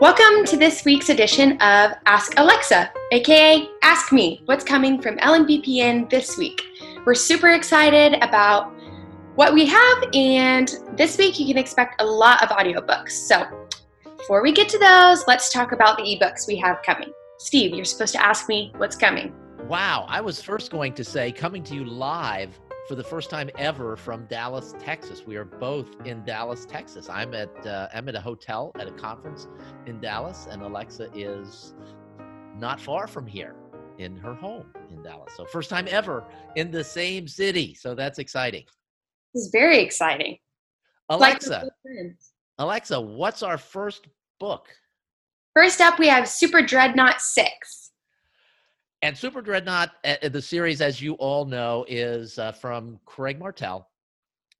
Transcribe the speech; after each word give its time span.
Welcome 0.00 0.44
to 0.44 0.56
this 0.56 0.84
week's 0.84 1.08
edition 1.08 1.60
of 1.60 1.90
Ask 2.06 2.38
Alexa, 2.38 2.92
aka 3.10 3.68
Ask 3.82 4.12
Me, 4.12 4.40
what's 4.44 4.62
coming 4.62 5.02
from 5.02 5.16
LMBPN 5.16 6.08
this 6.08 6.38
week. 6.38 6.62
We're 7.04 7.16
super 7.16 7.48
excited 7.48 8.14
about 8.22 8.72
what 9.34 9.52
we 9.52 9.66
have, 9.66 10.04
and 10.14 10.72
this 10.92 11.18
week 11.18 11.40
you 11.40 11.48
can 11.48 11.58
expect 11.58 12.00
a 12.00 12.06
lot 12.06 12.40
of 12.44 12.50
audiobooks. 12.50 13.10
So, 13.10 13.44
before 14.04 14.40
we 14.40 14.52
get 14.52 14.68
to 14.68 14.78
those, 14.78 15.26
let's 15.26 15.52
talk 15.52 15.72
about 15.72 15.96
the 15.96 16.04
ebooks 16.04 16.46
we 16.46 16.54
have 16.58 16.80
coming. 16.86 17.12
Steve, 17.38 17.74
you're 17.74 17.84
supposed 17.84 18.12
to 18.12 18.24
ask 18.24 18.48
me 18.48 18.72
what's 18.76 18.94
coming. 18.94 19.34
Wow, 19.66 20.06
I 20.08 20.20
was 20.20 20.40
first 20.40 20.70
going 20.70 20.92
to 20.92 21.02
say 21.02 21.32
coming 21.32 21.64
to 21.64 21.74
you 21.74 21.84
live 21.84 22.56
for 22.88 22.94
the 22.94 23.04
first 23.04 23.28
time 23.28 23.50
ever 23.58 23.96
from 23.96 24.24
Dallas, 24.26 24.74
Texas. 24.78 25.26
We 25.26 25.36
are 25.36 25.44
both 25.44 25.88
in 26.06 26.24
Dallas, 26.24 26.64
Texas. 26.64 27.10
I'm 27.10 27.34
at 27.34 27.66
uh, 27.66 27.88
I'm 27.92 28.08
at 28.08 28.14
a 28.14 28.20
hotel 28.20 28.72
at 28.78 28.88
a 28.88 28.92
conference 28.92 29.46
in 29.86 30.00
Dallas, 30.00 30.48
and 30.50 30.62
Alexa 30.62 31.10
is 31.14 31.74
not 32.56 32.80
far 32.80 33.06
from 33.06 33.26
here 33.26 33.54
in 33.98 34.16
her 34.16 34.32
home 34.32 34.72
in 34.90 35.02
Dallas. 35.02 35.34
So 35.36 35.44
first 35.44 35.68
time 35.68 35.86
ever 35.90 36.24
in 36.56 36.70
the 36.70 36.82
same 36.82 37.28
city. 37.28 37.74
So 37.74 37.94
that's 37.94 38.18
exciting. 38.18 38.64
This 39.34 39.44
is 39.44 39.50
very 39.50 39.80
exciting. 39.80 40.38
Alexa, 41.10 41.70
like 41.84 42.16
Alexa, 42.58 42.98
what's 42.98 43.42
our 43.42 43.58
first 43.58 44.08
book? 44.40 44.66
First 45.54 45.80
up, 45.82 45.98
we 45.98 46.08
have 46.08 46.26
Super 46.26 46.62
Dreadnought 46.62 47.20
Six. 47.20 47.87
And 49.02 49.16
Super 49.16 49.40
Dreadnought, 49.40 49.92
uh, 50.04 50.28
the 50.28 50.42
series, 50.42 50.80
as 50.80 51.00
you 51.00 51.14
all 51.14 51.44
know, 51.44 51.84
is 51.88 52.36
uh, 52.36 52.50
from 52.50 52.98
Craig 53.04 53.38
Martelle. 53.38 53.88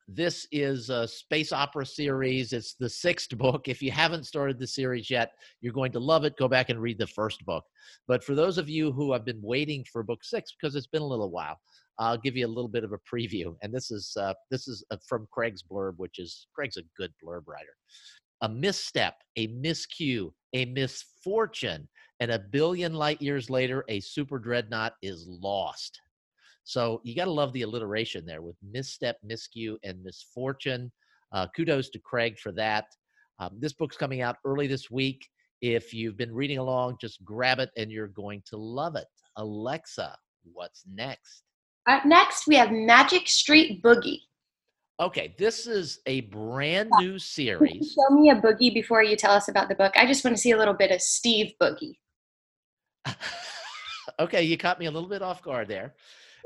This 0.07 0.47
is 0.53 0.91
a 0.91 1.09
space 1.09 1.53
opera 1.53 1.85
series. 1.85 2.53
It's 2.53 2.75
the 2.75 2.89
sixth 2.89 3.31
book. 3.39 3.67
If 3.67 3.83
you 3.83 3.91
haven't 3.91 4.27
started 4.29 4.61
the 4.61 4.67
series 4.67 5.11
yet, 5.11 5.33
you're 5.61 5.73
going 5.73 5.91
to 5.91 5.99
love 5.99 6.25
it. 6.25 6.37
Go 6.37 6.47
back 6.47 6.71
and 6.71 6.81
read 6.81 6.99
the 6.99 7.07
first 7.09 7.45
book. 7.45 7.65
But 8.07 8.23
for 8.23 8.37
those 8.37 8.59
of 8.59 8.69
you 8.69 8.93
who 8.93 9.13
have 9.13 9.25
been 9.25 9.43
waiting 9.43 9.85
for 9.93 10.05
book 10.05 10.23
six, 10.23 10.53
because 10.53 10.77
it's 10.77 10.87
been 10.87 11.03
a 11.03 11.07
little 11.07 11.33
while, 11.33 11.59
I'll 11.99 12.17
give 12.17 12.37
you 12.37 12.47
a 12.47 12.49
little 12.49 12.69
bit 12.69 12.85
of 12.85 12.93
a 12.93 12.99
preview. 13.13 13.57
And 13.63 13.75
this 13.75 13.91
is 13.91 14.17
uh, 14.17 14.35
this 14.53 14.69
is 14.69 14.85
uh, 14.93 14.99
from 15.05 15.27
Craig's 15.33 15.65
blurb, 15.65 15.95
which 15.97 16.21
is 16.21 16.47
Craig's 16.55 16.77
a 16.77 16.83
good 16.97 17.13
blurb 17.23 17.43
writer. 17.49 17.75
A 18.43 18.49
misstep, 18.49 19.15
a 19.37 19.49
miscue, 19.49 20.31
a 20.53 20.65
misfortune, 20.67 21.89
and 22.21 22.31
a 22.33 22.39
billion 22.39 22.95
light 22.95 23.23
years 23.23 23.49
later, 23.49 23.85
a 23.89 24.01
super 24.01 24.39
dreadnought 24.39 24.95
is 25.03 25.27
lost. 25.29 26.01
So 26.65 27.01
you 27.05 27.15
got 27.15 27.25
to 27.27 27.31
love 27.31 27.53
the 27.53 27.63
alliteration 27.63 28.27
there 28.27 28.43
with 28.43 28.57
misstep, 28.63 29.17
miscue, 29.25 29.77
and 29.85 30.03
misfortune. 30.03 30.91
Uh, 31.33 31.47
kudos 31.57 31.89
to 31.91 31.99
Craig 31.99 32.39
for 32.39 32.53
that. 32.53 32.87
Um, 33.39 33.57
this 33.59 33.73
book's 33.73 33.97
coming 33.97 34.21
out 34.21 34.37
early 34.45 34.67
this 34.67 34.91
week. 34.91 35.27
If 35.61 35.95
you've 35.95 36.17
been 36.17 36.35
reading 36.35 36.59
along, 36.59 36.99
just 37.01 37.25
grab 37.25 37.59
it 37.59 37.71
and 37.77 37.91
you're 37.91 38.09
going 38.09 38.43
to 38.47 38.57
love 38.57 38.97
it. 38.97 39.07
Alexa, 39.37 40.17
what's 40.53 40.85
next? 40.93 41.43
Up 41.87 42.05
next, 42.05 42.47
we 42.47 42.57
have 42.57 42.71
Magic 42.71 43.29
Street 43.29 43.83
Boogie. 43.83 44.21
Okay, 45.01 45.35
this 45.39 45.67
is 45.67 46.01
a 46.07 46.23
brand 46.23 46.91
new 46.99 47.19
series. 47.19 47.95
Show 47.95 48.15
me 48.15 48.31
a 48.31 48.35
boogie 48.35 48.75
before 48.75 49.03
you 49.03 49.17
tell 49.17 49.33
us 49.33 49.49
about 49.49 49.69
the 49.69 49.75
book. 49.75 49.93
I 49.97 50.07
just 50.07 50.25
want 50.25 50.37
to 50.37 50.41
see 50.41 50.51
a 50.51 50.59
little 50.59 50.75
bit 50.75 50.91
of 50.91 51.01
Steve 51.01 51.53
Boogie. 51.61 51.95
okay, 54.21 54.43
you 54.43 54.57
caught 54.57 54.79
me 54.79 54.87
a 54.87 54.91
little 54.91 55.09
bit 55.09 55.23
off 55.23 55.43
guard 55.43 55.69
there. 55.69 55.95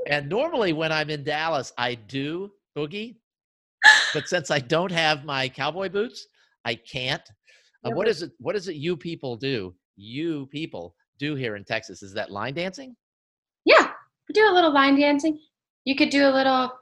And 0.07 0.29
normally 0.29 0.73
when 0.73 0.91
I'm 0.93 1.11
in 1.11 1.25
Dallas, 1.25 1.73
I 1.79 1.95
do 1.95 2.51
boogie, 2.77 3.17
but 4.15 4.29
since 4.29 4.51
I 4.51 4.59
don't 4.59 4.93
have 4.93 5.25
my 5.25 5.49
cowboy 5.49 5.89
boots, 5.89 6.27
I 6.65 6.75
can't. 6.75 7.23
Uh, 7.85 7.91
what 7.91 8.09
is 8.09 8.23
it? 8.23 8.33
What 8.39 8.57
is 8.57 8.69
it? 8.69 8.77
You 8.77 8.97
people 8.97 9.37
do? 9.37 9.75
You 9.97 10.47
people 10.47 10.95
do 11.19 11.35
here 11.35 11.57
in 11.57 11.65
Texas? 11.65 12.03
Is 12.03 12.15
that 12.15 12.31
line 12.31 12.55
dancing? 12.55 12.97
Yeah, 13.65 13.91
we 14.29 14.33
do 14.33 14.49
a 14.49 14.55
little 14.55 14.73
line 14.73 14.99
dancing. 14.99 15.39
You 15.85 15.97
could 15.97 16.11
do 16.11 16.27
a 16.27 16.31
little. 16.31 16.73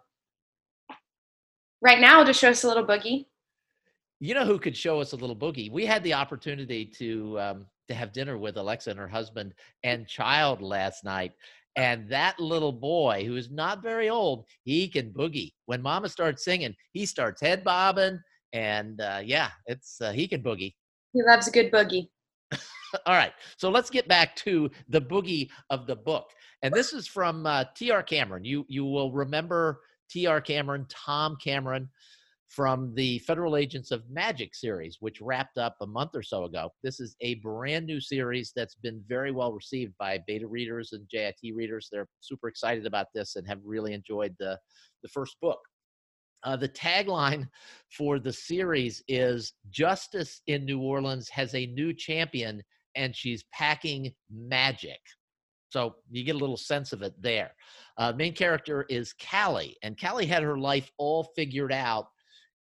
Right 1.82 2.00
now, 2.00 2.22
just 2.24 2.40
show 2.40 2.50
us 2.50 2.64
a 2.64 2.68
little 2.68 2.84
boogie. 2.84 3.26
You 4.20 4.34
know 4.34 4.44
who 4.44 4.58
could 4.58 4.76
show 4.76 5.00
us 5.00 5.12
a 5.12 5.16
little 5.16 5.34
boogie? 5.34 5.72
We 5.72 5.86
had 5.86 6.04
the 6.04 6.12
opportunity 6.12 6.84
to 6.84 7.40
um, 7.40 7.66
to 7.88 7.94
have 7.94 8.12
dinner 8.12 8.38
with 8.38 8.56
Alexa 8.56 8.90
and 8.90 8.98
her 8.98 9.08
husband 9.08 9.54
and 9.82 10.06
child 10.06 10.62
last 10.62 11.04
night. 11.04 11.32
And 11.76 12.08
that 12.08 12.38
little 12.38 12.72
boy, 12.72 13.24
who 13.24 13.36
is 13.36 13.50
not 13.50 13.82
very 13.82 14.10
old, 14.10 14.44
he 14.64 14.88
can 14.88 15.12
boogie. 15.12 15.52
When 15.66 15.80
Mama 15.80 16.08
starts 16.08 16.44
singing, 16.44 16.74
he 16.92 17.06
starts 17.06 17.40
head 17.40 17.64
bobbing, 17.64 18.20
and 18.52 19.00
uh, 19.00 19.20
yeah, 19.24 19.50
it's 19.66 20.00
uh, 20.00 20.12
he 20.12 20.28
can 20.28 20.42
boogie. 20.42 20.74
He 21.12 21.22
loves 21.22 21.48
a 21.48 21.50
good 21.50 21.72
boogie. 21.72 22.08
All 23.06 23.14
right, 23.14 23.32
so 23.56 23.70
let's 23.70 23.90
get 23.90 24.08
back 24.08 24.36
to 24.36 24.70
the 24.88 25.00
boogie 25.00 25.48
of 25.70 25.86
the 25.86 25.96
book, 25.96 26.30
and 26.62 26.74
this 26.74 26.92
is 26.92 27.06
from 27.06 27.46
uh, 27.46 27.64
T.R. 27.74 28.02
Cameron. 28.02 28.44
You 28.44 28.66
you 28.68 28.84
will 28.84 29.12
remember 29.12 29.80
T.R. 30.10 30.40
Cameron, 30.40 30.86
Tom 30.88 31.36
Cameron, 31.42 31.88
from 32.50 32.92
the 32.96 33.20
Federal 33.20 33.56
Agents 33.56 33.92
of 33.92 34.02
Magic 34.10 34.56
series, 34.56 34.96
which 34.98 35.20
wrapped 35.20 35.56
up 35.56 35.76
a 35.80 35.86
month 35.86 36.10
or 36.14 36.22
so 36.22 36.44
ago. 36.44 36.68
This 36.82 36.98
is 36.98 37.14
a 37.20 37.36
brand 37.36 37.86
new 37.86 38.00
series 38.00 38.52
that's 38.54 38.74
been 38.74 39.00
very 39.08 39.30
well 39.30 39.52
received 39.52 39.94
by 40.00 40.18
beta 40.26 40.48
readers 40.48 40.92
and 40.92 41.08
JIT 41.08 41.54
readers. 41.54 41.88
They're 41.90 42.08
super 42.18 42.48
excited 42.48 42.86
about 42.86 43.06
this 43.14 43.36
and 43.36 43.46
have 43.46 43.60
really 43.64 43.94
enjoyed 43.94 44.34
the, 44.40 44.58
the 45.04 45.08
first 45.08 45.36
book. 45.40 45.60
Uh, 46.42 46.56
the 46.56 46.68
tagline 46.68 47.46
for 47.96 48.18
the 48.18 48.32
series 48.32 49.00
is 49.06 49.52
Justice 49.70 50.42
in 50.48 50.64
New 50.64 50.80
Orleans 50.80 51.28
has 51.28 51.54
a 51.54 51.66
new 51.66 51.94
champion 51.94 52.62
and 52.96 53.14
she's 53.14 53.44
packing 53.52 54.12
magic. 54.28 54.98
So 55.68 55.94
you 56.10 56.24
get 56.24 56.34
a 56.34 56.38
little 56.38 56.56
sense 56.56 56.92
of 56.92 57.02
it 57.02 57.14
there. 57.22 57.52
Uh, 57.96 58.12
main 58.12 58.34
character 58.34 58.86
is 58.88 59.12
Callie, 59.12 59.76
and 59.84 60.00
Callie 60.00 60.26
had 60.26 60.42
her 60.42 60.58
life 60.58 60.90
all 60.98 61.30
figured 61.36 61.72
out 61.72 62.08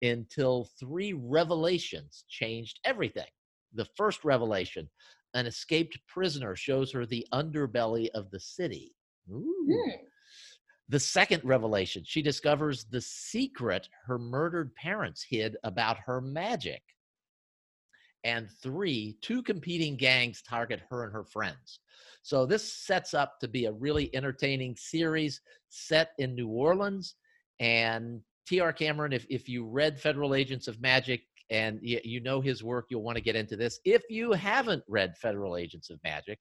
until 0.01 0.69
three 0.79 1.13
revelations 1.13 2.23
changed 2.29 2.79
everything. 2.85 3.27
The 3.73 3.87
first 3.95 4.23
revelation 4.23 4.89
an 5.33 5.45
escaped 5.45 5.99
prisoner 6.07 6.55
shows 6.55 6.91
her 6.91 7.05
the 7.05 7.25
underbelly 7.33 8.09
of 8.15 8.31
the 8.31 8.39
city. 8.39 8.95
Mm. 9.29 9.99
The 10.89 10.99
second 10.99 11.43
revelation, 11.43 12.03
she 12.05 12.21
discovers 12.21 12.85
the 12.85 13.01
secret 13.01 13.89
her 14.05 14.17
murdered 14.17 14.73
parents 14.75 15.25
hid 15.29 15.57
about 15.63 15.97
her 16.05 16.21
magic. 16.21 16.81
And 18.23 18.49
three, 18.63 19.17
two 19.21 19.43
competing 19.43 19.95
gangs 19.95 20.41
target 20.41 20.81
her 20.89 21.03
and 21.03 21.13
her 21.13 21.23
friends. 21.23 21.79
So 22.23 22.45
this 22.45 22.73
sets 22.73 23.13
up 23.13 23.39
to 23.39 23.47
be 23.47 23.65
a 23.65 23.71
really 23.71 24.13
entertaining 24.15 24.75
series 24.75 25.41
set 25.69 26.11
in 26.17 26.35
New 26.35 26.47
Orleans 26.47 27.15
and 27.59 28.21
T.R. 28.47 28.71
Cameron, 28.71 29.13
if, 29.13 29.25
if 29.29 29.49
you 29.49 29.65
read 29.65 29.99
Federal 29.99 30.33
Agents 30.33 30.67
of 30.67 30.81
Magic 30.81 31.21
and 31.49 31.79
you, 31.81 31.99
you 32.03 32.21
know 32.21 32.39
his 32.39 32.63
work, 32.63 32.85
you'll 32.89 33.03
want 33.03 33.17
to 33.17 33.23
get 33.23 33.35
into 33.35 33.55
this. 33.55 33.79
If 33.85 34.03
you 34.09 34.31
haven't 34.31 34.83
read 34.87 35.17
Federal 35.17 35.57
Agents 35.57 35.89
of 35.89 35.99
Magic, 36.03 36.39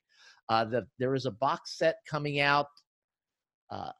uh, 0.49 0.65
the, 0.65 0.87
there 0.99 1.15
is 1.15 1.27
a 1.27 1.31
box 1.31 1.77
set 1.79 1.97
coming 2.09 2.41
out 2.41 2.69
uh, 3.71 3.91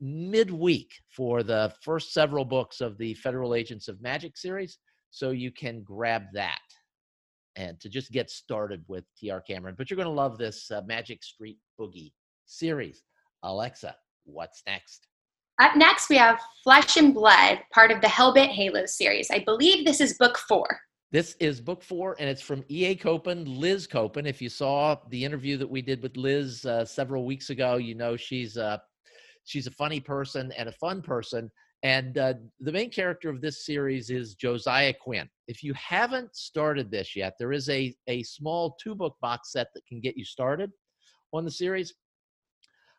midweek 0.00 0.90
for 1.14 1.42
the 1.42 1.72
first 1.82 2.12
several 2.12 2.44
books 2.44 2.80
of 2.80 2.96
the 2.98 3.14
Federal 3.14 3.54
Agents 3.54 3.88
of 3.88 4.00
Magic 4.00 4.36
series. 4.36 4.78
So 5.10 5.30
you 5.30 5.50
can 5.50 5.82
grab 5.82 6.24
that 6.32 6.60
and 7.56 7.78
to 7.80 7.90
just 7.90 8.10
get 8.12 8.30
started 8.30 8.82
with 8.88 9.04
TR 9.18 9.38
Cameron. 9.46 9.74
But 9.76 9.90
you're 9.90 9.96
going 9.96 10.06
to 10.06 10.10
love 10.10 10.38
this 10.38 10.70
uh, 10.70 10.80
Magic 10.86 11.22
Street 11.22 11.58
Boogie 11.78 12.12
series. 12.46 13.02
Alexa, 13.42 13.94
what's 14.24 14.62
next? 14.66 15.06
Up 15.60 15.76
next, 15.76 16.08
we 16.08 16.16
have 16.16 16.40
Flesh 16.64 16.96
and 16.96 17.12
Blood, 17.12 17.60
part 17.72 17.90
of 17.90 18.00
the 18.00 18.06
Hellbent 18.06 18.48
Halo 18.48 18.86
series. 18.86 19.30
I 19.30 19.40
believe 19.40 19.84
this 19.84 20.00
is 20.00 20.16
book 20.18 20.38
four. 20.38 20.66
This 21.10 21.36
is 21.40 21.60
book 21.60 21.82
four, 21.82 22.16
and 22.18 22.28
it's 22.28 22.40
from 22.40 22.64
E.A. 22.70 22.94
Copen, 22.96 23.44
Liz 23.46 23.86
Copen. 23.86 24.26
If 24.26 24.40
you 24.40 24.48
saw 24.48 24.96
the 25.10 25.22
interview 25.22 25.58
that 25.58 25.68
we 25.68 25.82
did 25.82 26.02
with 26.02 26.16
Liz 26.16 26.64
uh, 26.64 26.86
several 26.86 27.26
weeks 27.26 27.50
ago, 27.50 27.76
you 27.76 27.94
know 27.94 28.16
she's 28.16 28.56
a, 28.56 28.80
she's 29.44 29.66
a 29.66 29.72
funny 29.72 30.00
person 30.00 30.52
and 30.56 30.70
a 30.70 30.72
fun 30.72 31.02
person. 31.02 31.50
And 31.82 32.16
uh, 32.16 32.34
the 32.60 32.72
main 32.72 32.90
character 32.90 33.28
of 33.28 33.42
this 33.42 33.66
series 33.66 34.08
is 34.08 34.34
Josiah 34.34 34.94
Quinn. 34.94 35.28
If 35.48 35.62
you 35.62 35.74
haven't 35.74 36.34
started 36.34 36.90
this 36.90 37.14
yet, 37.14 37.34
there 37.38 37.52
is 37.52 37.68
a, 37.68 37.94
a 38.06 38.22
small 38.22 38.76
two 38.82 38.94
book 38.94 39.16
box 39.20 39.52
set 39.52 39.66
that 39.74 39.84
can 39.86 40.00
get 40.00 40.16
you 40.16 40.24
started 40.24 40.70
on 41.34 41.44
the 41.44 41.50
series. 41.50 41.92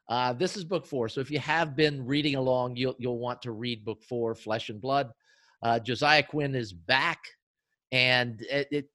Uh, 0.09 0.33
this 0.33 0.57
is 0.57 0.63
book 0.63 0.85
four. 0.85 1.07
So 1.09 1.21
if 1.21 1.31
you 1.31 1.39
have 1.39 1.75
been 1.75 2.05
reading 2.05 2.35
along, 2.35 2.75
you'll, 2.75 2.95
you'll 2.97 3.19
want 3.19 3.41
to 3.43 3.51
read 3.51 3.85
book 3.85 4.03
four, 4.03 4.35
Flesh 4.35 4.69
and 4.69 4.81
Blood. 4.81 5.11
Uh, 5.61 5.79
Josiah 5.79 6.23
Quinn 6.23 6.55
is 6.55 6.73
back. 6.73 7.19
And 7.91 8.41
it, 8.49 8.67
it, 8.71 8.85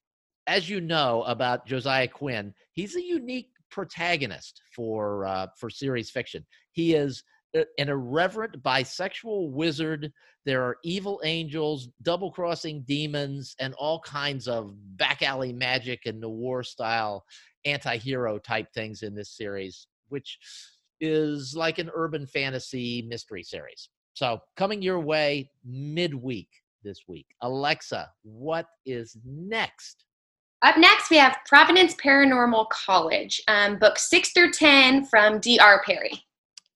as 0.47 0.69
you 0.69 0.81
know 0.81 1.23
about 1.25 1.67
Josiah 1.67 2.09
Quinn, 2.09 2.53
he's 2.73 2.97
a 2.97 3.03
unique 3.03 3.51
protagonist 3.71 4.61
for, 4.75 5.25
uh, 5.27 5.47
for 5.59 5.71
series 5.71 6.11
fiction. 6.11 6.45
He 6.73 6.95
is 6.95 7.23
an 7.55 7.89
irreverent 7.89 8.63
bisexual 8.63 9.51
wizard. 9.51 10.13
There 10.45 10.63
are 10.63 10.77
evil 10.85 11.21
angels, 11.25 11.89
double 12.03 12.31
crossing 12.31 12.83
demons, 12.83 13.55
and 13.59 13.75
all 13.75 14.01
kinds 14.01 14.49
of 14.49 14.75
back 14.97 15.23
alley 15.23 15.53
magic 15.53 16.03
and 16.07 16.21
noir 16.21 16.63
style 16.63 17.25
anti 17.65 17.97
hero 17.97 18.39
type 18.39 18.73
things 18.73 19.03
in 19.03 19.15
this 19.15 19.37
series, 19.37 19.87
which 20.09 20.39
is 21.01 21.55
like 21.57 21.79
an 21.79 21.91
urban 21.95 22.27
fantasy 22.27 23.03
mystery 23.09 23.43
series. 23.43 23.89
So, 24.15 24.41
coming 24.57 24.83
your 24.83 25.01
way 25.01 25.51
midweek 25.65 26.49
this 26.83 27.03
week. 27.07 27.27
Alexa, 27.43 28.11
what 28.23 28.67
is 28.87 29.17
next? 29.25 30.05
Up 30.63 30.77
next, 30.77 31.11
we 31.11 31.19
have 31.19 31.37
Providence 31.47 31.95
Paranormal 31.95 32.69
College, 32.71 33.41
um, 33.47 33.79
books 33.79 34.11
six 34.11 34.33
through 34.33 34.53
10 34.53 35.07
from 35.07 35.39
D.R. 35.39 35.83
Perry. 35.85 36.25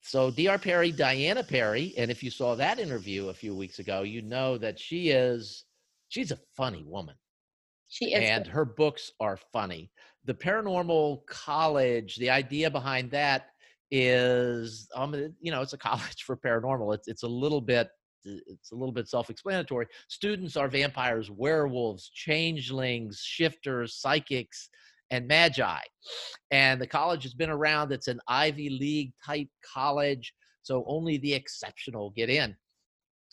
So, 0.03 0.31
D.R. 0.31 0.59
Perry, 0.59 0.93
Diana 0.93 1.43
Perry, 1.43 1.95
and 1.97 2.11
if 2.11 2.23
you 2.23 2.31
saw 2.31 2.55
that 2.55 2.79
interview 2.79 3.29
a 3.29 3.35
few 3.35 3.55
weeks 3.55 3.81
ago, 3.81 4.03
you 4.03 4.23
know 4.23 4.57
that 4.59 4.79
she 4.79 5.11
is, 5.11 5.65
she's 6.09 6.31
a 6.31 6.39
funny 6.57 6.85
woman. 6.87 7.15
She 7.89 8.15
is. 8.15 8.23
And 8.23 8.47
her 8.47 8.65
books 8.65 9.11
are 9.21 9.37
funny. 9.53 9.91
The 10.25 10.35
Paranormal 10.35 11.27
College, 11.27 12.17
the 12.17 12.31
idea 12.31 12.71
behind 12.71 13.11
that 13.11 13.52
is, 13.93 14.89
um, 14.97 15.15
you 15.41 15.53
know, 15.53 15.61
it's 15.61 15.75
a 15.75 15.79
college 15.91 16.25
for 16.25 16.37
paranormal. 16.37 16.95
It's, 16.95 17.07
it's 17.07 17.23
a 17.23 17.29
little 17.29 17.61
bit 17.61 17.89
it's 18.25 18.71
a 18.71 18.77
little 18.77 18.93
bit 18.93 19.09
self-explanatory. 19.09 19.87
Students 20.07 20.57
are 20.57 20.69
vampires, 20.69 21.29
werewolves, 21.29 22.09
changelings, 22.09 23.21
shifters, 23.21 23.97
psychics, 23.97 24.69
and 25.11 25.27
magi. 25.27 25.81
And 26.53 26.81
the 26.81 26.87
college 26.87 27.25
has 27.25 27.35
been 27.35 27.51
around. 27.51 27.91
It's 27.91 28.07
an 28.07 28.21
Ivy 28.29 28.71
League 28.71 29.13
type 29.27 29.49
college, 29.75 30.33
so 30.63 30.85
only 30.87 31.19
the 31.19 31.35
exceptional 31.35 32.11
get 32.11 32.31
in. 32.31 32.57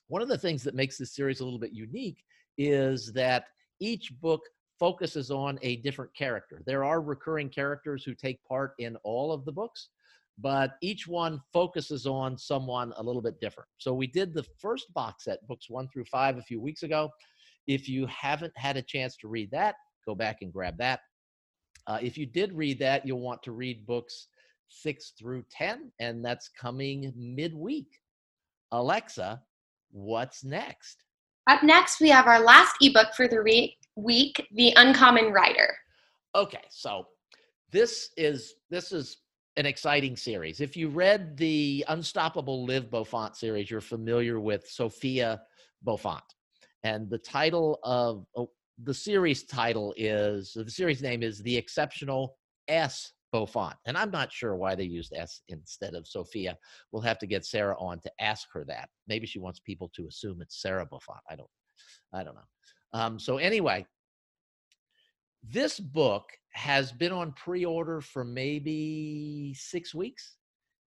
One 0.07 0.23
of 0.23 0.27
the 0.27 0.39
things 0.39 0.63
that 0.63 0.73
makes 0.73 0.97
this 0.97 1.15
series 1.15 1.39
a 1.39 1.43
little 1.43 1.59
bit 1.59 1.71
unique 1.71 2.23
is 2.57 3.13
that 3.13 3.45
each 3.79 4.11
book 4.19 4.41
focuses 4.79 5.29
on 5.29 5.59
a 5.61 5.77
different 5.77 6.13
character. 6.15 6.63
There 6.65 6.83
are 6.83 7.01
recurring 7.01 7.49
characters 7.49 8.03
who 8.03 8.15
take 8.15 8.43
part 8.43 8.73
in 8.79 8.95
all 9.03 9.31
of 9.31 9.45
the 9.45 9.51
books, 9.51 9.89
but 10.41 10.71
each 10.81 11.07
one 11.07 11.41
focuses 11.51 12.05
on 12.05 12.37
someone 12.37 12.93
a 12.97 13.03
little 13.03 13.21
bit 13.21 13.39
different. 13.41 13.69
So 13.77 13.93
we 13.93 14.07
did 14.07 14.33
the 14.33 14.45
first 14.57 14.93
box 14.93 15.25
set, 15.25 15.45
books 15.47 15.69
one 15.69 15.87
through 15.89 16.05
five, 16.05 16.37
a 16.37 16.41
few 16.41 16.61
weeks 16.61 16.83
ago. 16.83 17.09
If 17.67 17.89
you 17.89 18.07
haven't 18.07 18.53
had 18.55 18.77
a 18.77 18.81
chance 18.81 19.15
to 19.17 19.27
read 19.27 19.51
that, 19.51 19.75
go 20.05 20.15
back 20.15 20.37
and 20.41 20.53
grab 20.53 20.77
that. 20.77 21.01
Uh, 21.87 21.99
if 22.01 22.17
you 22.17 22.25
did 22.25 22.53
read 22.53 22.79
that, 22.79 23.05
you'll 23.05 23.21
want 23.21 23.41
to 23.43 23.51
read 23.51 23.85
books 23.85 24.27
six 24.69 25.13
through 25.19 25.43
10, 25.51 25.91
and 25.99 26.23
that's 26.23 26.49
coming 26.49 27.11
midweek. 27.15 27.87
Alexa, 28.71 29.41
what's 29.91 30.43
next? 30.43 31.03
Up 31.47 31.63
next, 31.63 31.99
we 31.99 32.09
have 32.09 32.27
our 32.27 32.39
last 32.39 32.75
ebook 32.81 33.13
for 33.15 33.27
the 33.27 33.41
re- 33.41 33.75
week, 33.95 34.47
The 34.53 34.71
Uncommon 34.75 35.31
Rider. 35.31 35.75
Okay, 36.35 36.61
so 36.69 37.07
this 37.71 38.09
is 38.17 38.53
this 38.69 38.91
is 38.91 39.17
an 39.59 39.65
exciting 39.65 40.15
series. 40.15 40.61
If 40.61 40.77
you 40.77 40.87
read 40.87 41.35
the 41.35 41.83
Unstoppable 41.89 42.63
Liv 42.63 42.89
Beaufont 42.89 43.35
series, 43.35 43.69
you're 43.69 43.81
familiar 43.81 44.39
with 44.39 44.65
Sophia 44.65 45.41
Beaufont. 45.83 46.23
And 46.83 47.09
the 47.09 47.17
title 47.17 47.77
of 47.83 48.25
oh, 48.37 48.49
the 48.81 48.93
series 48.93 49.43
title 49.43 49.93
is 49.97 50.53
the 50.55 50.71
series 50.71 51.01
name 51.01 51.23
is 51.23 51.39
The 51.39 51.57
Exceptional 51.57 52.37
S 52.69 53.11
Beaufont. 53.33 53.75
And 53.85 53.97
I'm 53.97 54.11
not 54.11 54.31
sure 54.31 54.55
why 54.55 54.75
they 54.75 54.85
used 54.85 55.11
S 55.13 55.41
instead 55.49 55.93
of 55.93 56.07
Sophia. 56.07 56.57
We'll 56.93 57.01
have 57.01 57.19
to 57.19 57.27
get 57.27 57.45
Sarah 57.45 57.75
on 57.77 57.99
to 58.03 58.11
ask 58.21 58.47
her 58.53 58.63
that. 58.69 58.87
Maybe 59.09 59.27
she 59.27 59.39
wants 59.39 59.59
people 59.59 59.91
to 59.93 60.07
assume 60.07 60.41
it's 60.41 60.61
Sarah 60.61 60.85
Beaufont. 60.85 61.19
I 61.29 61.35
don't 61.35 61.49
I 62.13 62.23
don't 62.23 62.35
know. 62.35 62.47
Um, 62.93 63.19
so 63.19 63.39
anyway, 63.39 63.85
this 65.43 65.79
book 65.79 66.25
has 66.53 66.91
been 66.91 67.11
on 67.11 67.31
pre-order 67.33 68.01
for 68.01 68.23
maybe 68.23 69.53
six 69.57 69.93
weeks. 69.93 70.37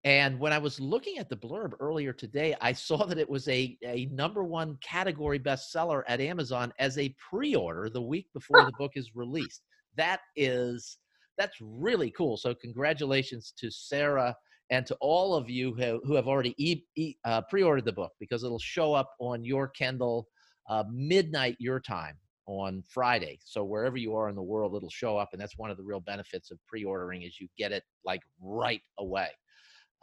And 0.04 0.40
when 0.40 0.52
I 0.52 0.58
was 0.58 0.80
looking 0.80 1.20
at 1.20 1.30
the 1.30 1.38
blurb 1.38 1.74
earlier 1.80 2.12
today, 2.12 2.56
I 2.60 2.74
saw 2.74 3.06
that 3.06 3.20
it 3.20 3.30
was 3.30 3.48
a, 3.48 3.78
a 3.84 4.08
number 4.12 4.44
one 4.44 4.78
category 4.82 5.40
bestseller 5.40 6.04
at 6.08 6.20
Amazon 6.20 6.74
as 6.80 6.98
a 6.98 7.16
pre-order 7.30 7.90
the 7.90 8.02
week 8.02 8.28
before 8.34 8.66
the 8.66 8.74
book 8.74 8.94
is 8.96 9.16
released. 9.16 9.62
That 9.96 10.22
is 10.36 10.98
that's 11.38 11.58
really 11.62 12.12
cool. 12.12 12.38
So 12.38 12.54
congratulations 12.54 13.54
to 13.58 13.72
Sarah 13.72 14.36
and 14.70 14.86
to 14.86 14.96
all 15.02 15.34
of 15.34 15.50
you 15.50 15.74
who, 15.74 16.02
who 16.04 16.14
have 16.16 16.28
already 16.28 16.54
e- 16.58 16.84
e- 16.96 17.16
uh, 17.26 17.42
pre-ordered 17.50 17.86
the 17.86 17.94
book 17.94 18.12
because 18.20 18.44
it'll 18.44 18.60
show 18.60 18.94
up 18.94 19.12
on 19.20 19.44
your 19.44 19.68
Kindle 19.68 20.28
uh, 20.70 20.84
midnight 20.92 21.56
your 21.60 21.80
time 21.80 22.18
on 22.52 22.84
Friday. 22.86 23.40
So 23.46 23.64
wherever 23.64 23.96
you 23.96 24.14
are 24.16 24.28
in 24.28 24.36
the 24.36 24.42
world, 24.42 24.76
it'll 24.76 24.90
show 24.90 25.18
up, 25.18 25.30
and 25.32 25.42
that's 25.42 25.58
one 25.58 25.72
of 25.72 25.78
the 25.78 25.84
real 25.84 26.02
benefits 26.02 26.52
of 26.52 26.60
pre-ordering 26.68 27.22
is 27.22 27.40
you 27.40 27.48
get 27.58 27.72
it 27.72 27.84
like 28.06 28.22
right 28.42 28.82
away, 29.00 29.30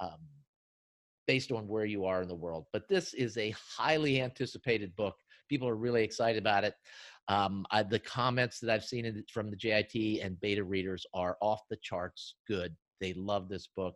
um, 0.01 0.19
based 1.27 1.53
on 1.53 1.69
where 1.69 1.85
you 1.85 2.07
are 2.07 2.23
in 2.23 2.29
the 2.29 2.35
world. 2.35 2.65
But 2.73 2.89
this 2.89 3.13
is 3.13 3.37
a 3.37 3.55
highly 3.77 4.23
anticipated 4.23 4.97
book. 4.97 5.15
People 5.51 5.69
are 5.69 5.77
really 5.77 6.03
excited 6.03 6.39
about 6.39 6.65
it. 6.65 6.75
Um, 7.29 7.67
I, 7.71 7.83
the 7.83 7.99
comments 7.99 8.61
that 8.61 8.71
I've 8.71 8.85
seen 8.85 9.05
in, 9.05 9.23
from 9.31 9.51
the 9.51 9.57
JIT 9.57 10.23
and 10.23 10.41
beta 10.41 10.65
readers 10.65 11.05
are 11.13 11.37
off 11.43 11.61
the 11.69 11.77
charts 11.83 12.37
good. 12.47 12.75
They 12.99 13.13
love 13.13 13.51
this 13.51 13.69
book, 13.77 13.95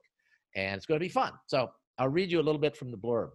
and 0.55 0.77
it's 0.77 0.85
going 0.85 1.01
to 1.01 1.05
be 1.05 1.09
fun. 1.09 1.33
So 1.47 1.71
I'll 1.97 2.11
read 2.11 2.31
you 2.31 2.39
a 2.39 2.43
little 2.43 2.61
bit 2.61 2.77
from 2.77 2.91
the 2.91 2.99
blurb. 2.99 3.31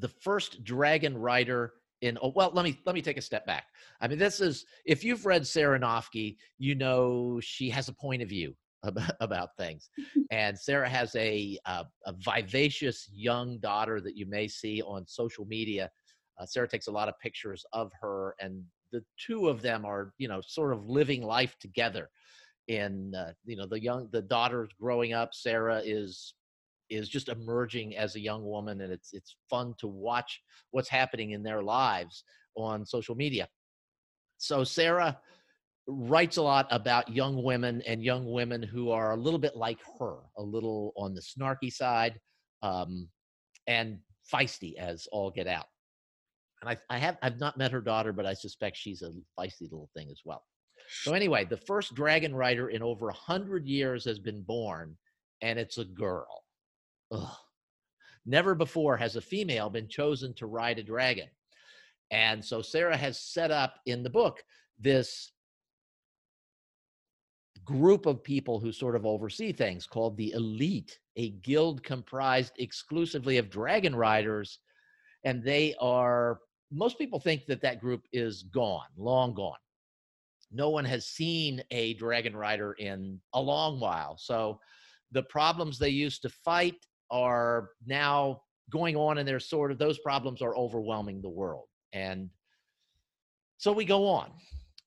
The 0.00 0.08
first 0.08 0.64
dragon 0.64 1.16
rider 1.16 1.74
in 2.02 2.18
oh, 2.20 2.32
well 2.34 2.50
let 2.52 2.64
me 2.64 2.78
let 2.84 2.94
me 2.94 3.00
take 3.00 3.16
a 3.16 3.22
step 3.22 3.46
back. 3.46 3.66
I 4.00 4.08
mean 4.08 4.18
this 4.18 4.40
is 4.40 4.66
if 4.84 5.02
you've 5.02 5.24
read 5.24 5.46
sarah 5.46 5.80
you 6.58 6.74
know 6.74 7.40
she 7.40 7.70
has 7.70 7.88
a 7.88 7.92
point 7.92 8.22
of 8.22 8.28
view 8.28 8.54
about, 8.82 9.14
about 9.20 9.56
things. 9.56 9.88
And 10.30 10.58
sarah 10.58 10.88
has 10.88 11.14
a, 11.14 11.58
a, 11.66 11.84
a 12.06 12.14
vivacious 12.18 13.08
young 13.12 13.58
daughter 13.58 14.00
that 14.00 14.16
you 14.16 14.26
may 14.26 14.48
see 14.48 14.82
on 14.82 15.06
social 15.06 15.44
media. 15.46 15.90
Uh, 16.38 16.46
sarah 16.46 16.68
takes 16.68 16.88
a 16.88 16.92
lot 16.92 17.08
of 17.08 17.18
pictures 17.20 17.64
of 17.72 17.90
her 18.00 18.34
and 18.40 18.62
the 18.92 19.02
two 19.18 19.48
of 19.48 19.62
them 19.62 19.84
are 19.84 20.12
you 20.18 20.28
know 20.28 20.40
sort 20.46 20.72
of 20.72 20.86
living 20.86 21.22
life 21.22 21.56
together. 21.60 22.08
In 22.68 23.14
uh, 23.14 23.32
you 23.44 23.56
know 23.56 23.66
the 23.66 23.80
young 23.80 24.08
the 24.12 24.22
daughter's 24.22 24.70
growing 24.80 25.12
up 25.12 25.34
sarah 25.34 25.82
is 25.84 26.34
is 26.92 27.08
just 27.08 27.28
emerging 27.28 27.96
as 27.96 28.14
a 28.14 28.20
young 28.20 28.44
woman 28.44 28.82
and 28.82 28.92
it's 28.92 29.12
it's 29.12 29.36
fun 29.48 29.74
to 29.78 29.86
watch 29.86 30.40
what's 30.70 30.88
happening 30.88 31.30
in 31.30 31.42
their 31.42 31.62
lives 31.62 32.24
on 32.56 32.84
social 32.84 33.14
media. 33.14 33.48
So 34.38 34.64
sarah 34.64 35.18
writes 35.86 36.36
a 36.36 36.42
lot 36.42 36.66
about 36.70 37.08
young 37.08 37.42
women 37.42 37.82
and 37.86 38.04
young 38.04 38.30
women 38.30 38.62
who 38.62 38.90
are 38.90 39.12
a 39.12 39.16
little 39.16 39.38
bit 39.38 39.56
like 39.56 39.78
her 39.98 40.18
a 40.36 40.42
little 40.42 40.92
on 40.96 41.14
the 41.14 41.20
snarky 41.20 41.72
side 41.72 42.20
um, 42.62 43.08
and 43.66 43.98
feisty 44.32 44.76
as 44.76 45.08
all 45.10 45.30
get 45.30 45.48
out. 45.48 45.66
And 46.60 46.70
I, 46.70 46.76
I 46.94 46.98
have 46.98 47.16
i've 47.22 47.40
not 47.40 47.56
met 47.56 47.72
her 47.72 47.80
daughter 47.80 48.12
but 48.12 48.26
i 48.26 48.34
suspect 48.34 48.76
she's 48.76 49.02
a 49.02 49.10
feisty 49.38 49.62
little 49.62 49.90
thing 49.96 50.08
as 50.10 50.20
well. 50.24 50.44
So 51.02 51.14
anyway 51.14 51.44
the 51.44 51.56
first 51.56 51.94
dragon 51.94 52.34
rider 52.34 52.68
in 52.68 52.82
over 52.82 53.08
a 53.08 53.14
hundred 53.14 53.66
years 53.66 54.04
has 54.04 54.18
been 54.18 54.42
born 54.42 54.96
and 55.42 55.58
it's 55.58 55.78
a 55.78 55.84
girl 55.84 56.41
Ugh. 57.12 57.36
Never 58.24 58.54
before 58.54 58.96
has 58.96 59.16
a 59.16 59.20
female 59.20 59.68
been 59.68 59.88
chosen 59.88 60.32
to 60.34 60.46
ride 60.46 60.78
a 60.78 60.82
dragon. 60.82 61.28
And 62.10 62.44
so 62.44 62.62
Sarah 62.62 62.96
has 62.96 63.18
set 63.18 63.50
up 63.50 63.80
in 63.86 64.02
the 64.02 64.10
book 64.10 64.42
this 64.78 65.32
group 67.64 68.06
of 68.06 68.22
people 68.22 68.58
who 68.60 68.72
sort 68.72 68.96
of 68.96 69.06
oversee 69.06 69.52
things 69.52 69.86
called 69.86 70.16
the 70.16 70.32
elite, 70.32 70.98
a 71.16 71.30
guild 71.30 71.82
comprised 71.82 72.52
exclusively 72.58 73.38
of 73.38 73.50
dragon 73.50 73.94
riders. 73.94 74.58
And 75.24 75.42
they 75.42 75.74
are, 75.80 76.40
most 76.70 76.98
people 76.98 77.20
think 77.20 77.46
that 77.46 77.62
that 77.62 77.80
group 77.80 78.06
is 78.12 78.44
gone, 78.44 78.86
long 78.96 79.34
gone. 79.34 79.58
No 80.50 80.70
one 80.70 80.84
has 80.84 81.06
seen 81.06 81.62
a 81.70 81.94
dragon 81.94 82.36
rider 82.36 82.74
in 82.74 83.20
a 83.32 83.40
long 83.40 83.80
while. 83.80 84.16
So 84.18 84.60
the 85.12 85.22
problems 85.24 85.78
they 85.78 85.88
used 85.88 86.22
to 86.22 86.28
fight 86.28 86.76
are 87.12 87.70
now 87.86 88.40
going 88.70 88.96
on 88.96 89.18
and 89.18 89.28
they're 89.28 89.38
sort 89.38 89.70
of 89.70 89.78
those 89.78 89.98
problems 89.98 90.40
are 90.42 90.56
overwhelming 90.56 91.20
the 91.20 91.28
world 91.28 91.66
and 91.92 92.28
so 93.58 93.70
we 93.70 93.84
go 93.84 94.08
on 94.08 94.30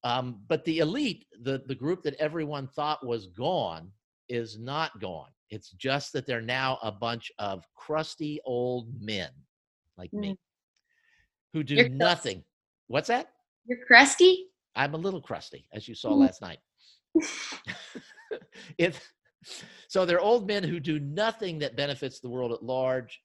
um, 0.03 0.41
but 0.47 0.65
the 0.65 0.79
elite 0.79 1.25
the, 1.43 1.61
the 1.67 1.75
group 1.75 2.01
that 2.03 2.15
everyone 2.15 2.67
thought 2.67 3.05
was 3.05 3.27
gone 3.27 3.91
is 4.27 4.57
not 4.57 4.99
gone 4.99 5.29
it's 5.51 5.69
just 5.71 6.11
that 6.13 6.25
they're 6.25 6.41
now 6.41 6.79
a 6.81 6.91
bunch 6.91 7.31
of 7.37 7.63
crusty 7.75 8.39
old 8.45 8.89
men 8.99 9.29
like 9.97 10.11
mm. 10.11 10.19
me 10.19 10.39
who 11.53 11.63
do 11.63 11.75
You're 11.75 11.89
nothing 11.89 12.37
crusty. 12.37 12.45
what's 12.87 13.07
that 13.07 13.29
You're 13.65 13.85
crusty 13.85 14.47
i'm 14.75 14.95
a 14.95 14.97
little 14.97 15.21
crusty 15.21 15.67
as 15.73 15.87
you 15.87 15.93
saw 15.93 16.09
mm. 16.09 16.21
last 16.21 16.41
night 16.41 16.57
it 18.77 18.99
so 19.87 20.05
they're 20.05 20.19
old 20.19 20.47
men 20.47 20.63
who 20.63 20.79
do 20.79 20.99
nothing 20.99 21.59
that 21.59 21.75
benefits 21.75 22.19
the 22.19 22.29
world 22.29 22.51
at 22.51 22.63
large. 22.63 23.21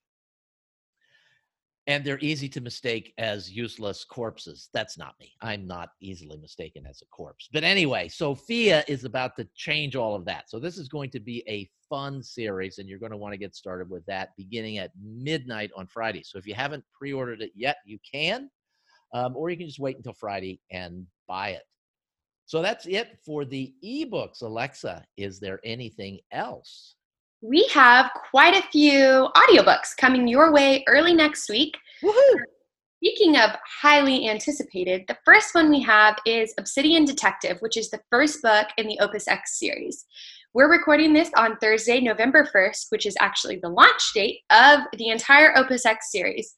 and 1.86 2.04
they're 2.04 2.18
easy 2.20 2.48
to 2.48 2.60
mistake 2.60 3.12
as 3.18 3.50
useless 3.50 4.04
corpses. 4.04 4.68
That's 4.72 4.96
not 4.96 5.14
me. 5.18 5.32
I'm 5.40 5.66
not 5.66 5.88
easily 6.00 6.36
mistaken 6.38 6.86
as 6.86 7.02
a 7.02 7.06
corpse. 7.06 7.48
But 7.52 7.64
anyway, 7.64 8.06
Sophia 8.08 8.84
is 8.86 9.04
about 9.04 9.34
to 9.36 9.48
change 9.56 9.96
all 9.96 10.14
of 10.14 10.24
that. 10.26 10.48
So 10.50 10.60
this 10.60 10.78
is 10.78 10.88
going 10.88 11.10
to 11.10 11.20
be 11.20 11.42
a 11.48 11.68
fun 11.88 12.22
series, 12.22 12.78
and 12.78 12.88
you're 12.88 13.00
going 13.00 13.10
to 13.12 13.18
want 13.18 13.32
to 13.32 13.38
get 13.38 13.56
started 13.56 13.90
with 13.90 14.06
that 14.06 14.30
beginning 14.36 14.78
at 14.78 14.92
midnight 15.02 15.70
on 15.76 15.86
Friday. 15.88 16.22
So 16.24 16.38
if 16.38 16.46
you 16.46 16.54
haven't 16.54 16.84
pre-ordered 16.96 17.42
it 17.42 17.50
yet, 17.56 17.78
you 17.84 17.98
can, 18.08 18.50
um, 19.12 19.34
or 19.34 19.50
you 19.50 19.56
can 19.56 19.66
just 19.66 19.80
wait 19.80 19.96
until 19.96 20.12
Friday 20.14 20.60
and 20.70 21.06
buy 21.26 21.50
it. 21.50 21.62
So 22.50 22.62
that's 22.62 22.86
it 22.86 23.16
for 23.24 23.44
the 23.44 23.72
ebooks. 23.84 24.42
Alexa, 24.42 25.04
is 25.16 25.38
there 25.38 25.60
anything 25.62 26.18
else? 26.32 26.96
we 27.42 27.66
have 27.72 28.10
quite 28.30 28.54
a 28.54 28.66
few 28.68 29.28
audiobooks 29.34 29.96
coming 29.96 30.28
your 30.28 30.52
way 30.52 30.84
early 30.86 31.14
next 31.14 31.48
week. 31.48 31.76
Woohoo! 32.02 32.40
Speaking 32.98 33.38
of 33.38 33.50
highly 33.80 34.28
anticipated, 34.28 35.04
the 35.08 35.16
first 35.24 35.54
one 35.54 35.70
we 35.70 35.80
have 35.80 36.18
is 36.26 36.52
Obsidian 36.58 37.06
Detective, 37.06 37.56
which 37.60 37.78
is 37.78 37.88
the 37.88 38.00
first 38.10 38.42
book 38.42 38.66
in 38.76 38.86
the 38.86 38.98
Opus 39.00 39.26
X 39.26 39.58
series. 39.58 40.04
We're 40.52 40.70
recording 40.70 41.14
this 41.14 41.30
on 41.34 41.56
Thursday, 41.56 42.00
November 42.00 42.46
1st, 42.54 42.86
which 42.90 43.06
is 43.06 43.16
actually 43.20 43.56
the 43.56 43.70
launch 43.70 44.12
date 44.12 44.40
of 44.50 44.80
the 44.98 45.08
entire 45.08 45.56
Opus 45.56 45.86
X 45.86 46.12
series. 46.12 46.56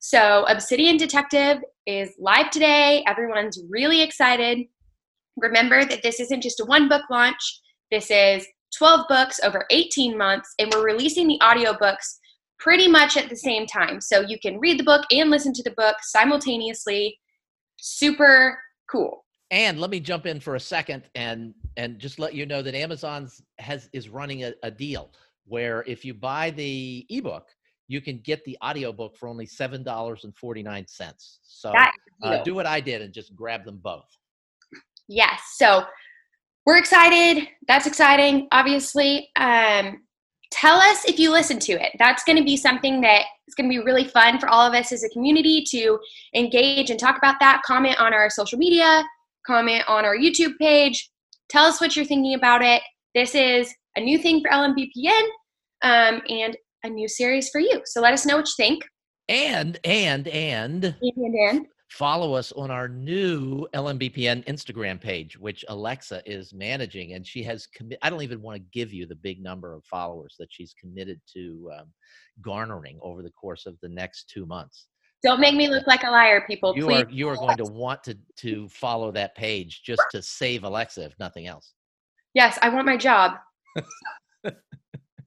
So, 0.00 0.44
Obsidian 0.48 0.96
Detective 0.96 1.58
is 1.86 2.10
live 2.18 2.50
today. 2.50 3.04
Everyone's 3.06 3.62
really 3.70 4.02
excited. 4.02 4.66
Remember 5.36 5.84
that 5.84 6.02
this 6.02 6.20
isn't 6.20 6.42
just 6.42 6.60
a 6.60 6.64
one 6.64 6.88
book 6.88 7.02
launch, 7.10 7.60
this 7.90 8.10
is 8.10 8.46
12 8.78 9.06
books 9.08 9.40
over 9.42 9.64
18 9.70 10.16
months, 10.16 10.52
and 10.58 10.72
we're 10.72 10.84
releasing 10.84 11.28
the 11.28 11.38
audiobooks 11.42 12.18
pretty 12.58 12.88
much 12.88 13.16
at 13.16 13.28
the 13.28 13.36
same 13.36 13.66
time. 13.66 14.00
So 14.00 14.20
you 14.20 14.38
can 14.40 14.58
read 14.58 14.78
the 14.78 14.84
book 14.84 15.04
and 15.12 15.30
listen 15.30 15.52
to 15.54 15.62
the 15.62 15.74
book 15.76 15.96
simultaneously. 16.02 17.18
Super 17.78 18.58
cool. 18.90 19.24
And 19.50 19.78
let 19.78 19.90
me 19.90 20.00
jump 20.00 20.26
in 20.26 20.40
for 20.40 20.56
a 20.56 20.60
second 20.60 21.04
and 21.14 21.54
and 21.76 21.98
just 21.98 22.18
let 22.18 22.34
you 22.34 22.46
know 22.46 22.62
that 22.62 22.74
Amazon's 22.74 23.42
has 23.58 23.88
is 23.92 24.08
running 24.08 24.44
a, 24.44 24.54
a 24.62 24.70
deal 24.70 25.12
where 25.44 25.84
if 25.86 26.04
you 26.04 26.14
buy 26.14 26.50
the 26.50 27.04
ebook, 27.10 27.48
you 27.86 28.00
can 28.00 28.18
get 28.20 28.42
the 28.44 28.56
audiobook 28.64 29.16
for 29.16 29.28
only 29.28 29.46
seven 29.46 29.82
dollars 29.82 30.24
and 30.24 30.34
forty 30.36 30.62
nine 30.62 30.86
cents. 30.88 31.40
So 31.42 31.72
uh, 32.22 32.42
do 32.42 32.54
what 32.54 32.66
I 32.66 32.80
did 32.80 33.02
and 33.02 33.12
just 33.12 33.36
grab 33.36 33.64
them 33.64 33.78
both. 33.82 34.08
Yes. 35.08 35.40
So 35.56 35.84
we're 36.66 36.78
excited. 36.78 37.46
That's 37.68 37.86
exciting, 37.86 38.48
obviously. 38.52 39.28
Um, 39.36 40.02
tell 40.50 40.76
us 40.76 41.04
if 41.04 41.18
you 41.18 41.30
listen 41.30 41.58
to 41.58 41.72
it. 41.72 41.92
That's 41.98 42.24
going 42.24 42.38
to 42.38 42.44
be 42.44 42.56
something 42.56 43.00
that 43.02 43.24
is 43.46 43.54
going 43.54 43.68
to 43.68 43.78
be 43.78 43.84
really 43.84 44.04
fun 44.04 44.38
for 44.38 44.48
all 44.48 44.66
of 44.66 44.72
us 44.74 44.92
as 44.92 45.04
a 45.04 45.08
community 45.10 45.64
to 45.70 45.98
engage 46.34 46.90
and 46.90 46.98
talk 46.98 47.18
about 47.18 47.36
that. 47.40 47.62
Comment 47.66 48.00
on 48.00 48.14
our 48.14 48.30
social 48.30 48.58
media, 48.58 49.04
comment 49.46 49.84
on 49.88 50.04
our 50.04 50.16
YouTube 50.16 50.56
page. 50.58 51.10
Tell 51.50 51.66
us 51.66 51.80
what 51.80 51.96
you're 51.96 52.04
thinking 52.04 52.34
about 52.34 52.62
it. 52.62 52.82
This 53.14 53.34
is 53.34 53.72
a 53.96 54.00
new 54.00 54.18
thing 54.18 54.40
for 54.40 54.50
LMBPN 54.50 55.22
um, 55.82 56.22
and 56.28 56.56
a 56.82 56.88
new 56.88 57.08
series 57.08 57.50
for 57.50 57.60
you. 57.60 57.82
So 57.84 58.00
let 58.00 58.14
us 58.14 58.24
know 58.24 58.36
what 58.36 58.46
you 58.46 58.54
think. 58.56 58.84
And, 59.28 59.78
and, 59.84 60.28
and, 60.28 60.84
and, 60.84 60.94
and 61.16 61.66
follow 61.94 62.34
us 62.34 62.50
on 62.52 62.72
our 62.72 62.88
new 62.88 63.68
LMBPN 63.72 64.44
Instagram 64.46 65.00
page, 65.00 65.38
which 65.38 65.64
Alexa 65.68 66.22
is 66.26 66.52
managing. 66.52 67.12
And 67.12 67.24
she 67.24 67.40
has 67.44 67.68
committed, 67.68 67.98
I 68.02 68.10
don't 68.10 68.22
even 68.22 68.42
want 68.42 68.56
to 68.56 68.64
give 68.72 68.92
you 68.92 69.06
the 69.06 69.14
big 69.14 69.40
number 69.40 69.72
of 69.72 69.84
followers 69.84 70.34
that 70.40 70.48
she's 70.50 70.74
committed 70.74 71.20
to 71.34 71.70
um, 71.78 71.86
garnering 72.42 72.98
over 73.00 73.22
the 73.22 73.30
course 73.30 73.64
of 73.64 73.76
the 73.80 73.88
next 73.88 74.28
two 74.28 74.44
months. 74.44 74.88
Don't 75.22 75.38
make 75.38 75.54
me 75.54 75.68
look 75.68 75.86
like 75.86 76.02
a 76.02 76.10
liar, 76.10 76.44
people. 76.48 76.76
You 76.76 76.86
Please. 76.86 77.04
are 77.04 77.10
you 77.10 77.28
are 77.28 77.36
going 77.36 77.56
to 77.56 77.64
want 77.64 78.02
to 78.04 78.18
to 78.38 78.68
follow 78.68 79.10
that 79.12 79.34
page 79.36 79.82
just 79.82 80.02
to 80.10 80.20
save 80.20 80.64
Alexa, 80.64 81.02
if 81.02 81.14
nothing 81.18 81.46
else. 81.46 81.72
Yes, 82.34 82.58
I 82.60 82.68
want 82.68 82.84
my 82.84 82.96
job. 82.96 83.32
the 84.42 84.54